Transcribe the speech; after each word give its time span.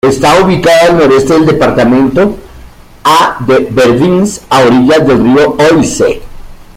Está 0.03 0.41
ubicada 0.43 0.87
al 0.87 0.97
noreste 0.97 1.33
del 1.35 1.45
departamento, 1.45 2.35
a 3.03 3.37
de 3.47 3.67
Vervins, 3.69 4.41
a 4.49 4.61
orillas 4.63 5.05
del 5.07 5.23
río 5.23 5.55
Oise. 5.77 6.23